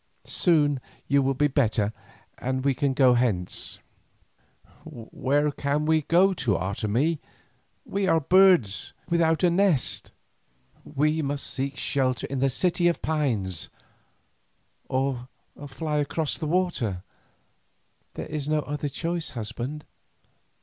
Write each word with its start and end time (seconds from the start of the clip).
Soon 0.25 0.79
you 1.07 1.21
will 1.21 1.35
be 1.35 1.45
better 1.47 1.93
and 2.39 2.65
we 2.65 2.73
can 2.73 2.95
go 2.95 3.13
hence." 3.13 3.77
"Where 4.83 5.51
can 5.51 5.85
we 5.85 6.01
go 6.01 6.33
to, 6.33 6.57
Otomie? 6.57 7.19
We 7.85 8.07
are 8.07 8.19
birds 8.19 8.93
without 9.07 9.43
a 9.43 9.51
nest." 9.51 10.11
"We 10.83 11.21
must 11.21 11.45
seek 11.45 11.77
shelter 11.77 12.25
in 12.31 12.39
the 12.39 12.49
City 12.49 12.87
of 12.87 13.03
Pines, 13.03 13.69
or 14.89 15.29
fly 15.67 15.97
across 15.99 16.35
the 16.35 16.47
water; 16.47 17.03
there 18.15 18.25
is 18.25 18.49
no 18.49 18.61
other 18.61 18.89
choice, 18.89 19.29
husband." 19.37 19.85